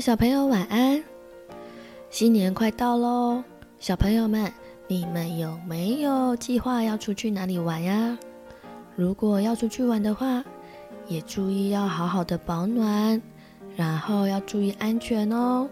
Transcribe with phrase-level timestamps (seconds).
[0.00, 1.02] 小朋友晚安。
[2.08, 3.42] 新年快到喽，
[3.78, 4.50] 小朋友们，
[4.86, 8.16] 你们有没有计划要出去哪里玩呀？
[8.94, 10.44] 如果要出去玩的话，
[11.08, 13.20] 也注意要好好的保暖，
[13.76, 15.68] 然后要注意安全哦。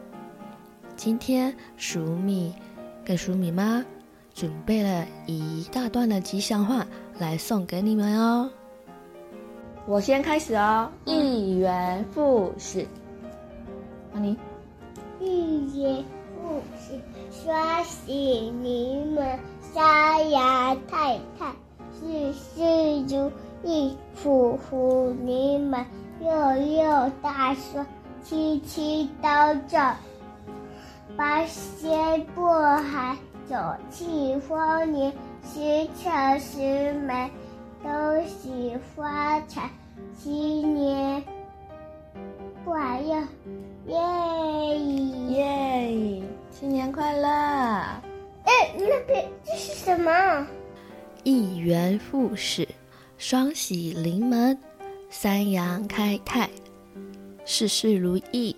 [0.96, 2.52] 今天鼠米
[3.04, 3.84] 跟鼠米妈
[4.34, 6.84] 准备了一大段的吉祥话
[7.18, 8.50] 来送给你们哦。
[9.86, 12.86] 我先开始哦，一元复始。
[14.22, 14.36] 你？
[15.20, 21.52] 一元复始，双喜临门，三阳开泰，
[21.92, 23.30] 事事如
[23.62, 25.84] 意，虎虎临门，
[26.20, 27.86] 六六大顺，
[28.22, 29.94] 七七高照，
[31.16, 33.16] 八仙过海，
[33.48, 33.56] 九
[33.90, 35.12] 庆丰年，
[35.42, 37.30] 十全十美。
[37.82, 39.70] 恭喜发财，
[40.16, 41.05] 新年
[43.16, 43.26] 乐，
[43.86, 44.78] 耶
[45.36, 46.22] 耶！
[46.50, 47.28] 新年快乐！
[48.44, 50.46] 哎，那个这是什么？
[51.24, 52.66] 一元复始，
[53.18, 54.58] 双喜临门，
[55.10, 56.48] 三阳开泰，
[57.44, 58.54] 事事如意，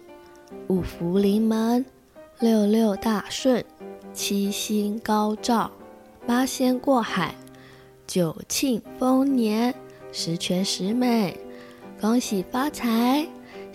[0.68, 1.84] 五福临门，
[2.40, 3.64] 六六大顺，
[4.12, 5.70] 七星高照，
[6.26, 7.34] 八仙过海。
[8.06, 9.74] 九庆丰年，
[10.12, 11.38] 十全十美，
[12.00, 13.26] 恭喜发财，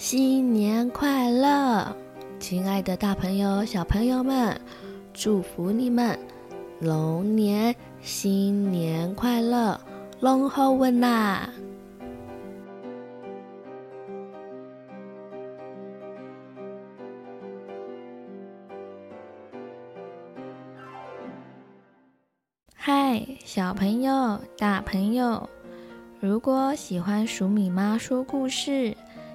[0.05, 1.95] 新年快乐！
[2.37, 4.59] 亲爱的大朋友、小朋友们，
[5.13, 6.19] 祝福你们
[6.81, 9.79] 龙年新年快乐，
[10.19, 11.47] 龙猴问呐！
[22.75, 25.49] 嗨，小朋友、大朋友，
[26.19, 28.93] 如果喜欢黍米妈说故事，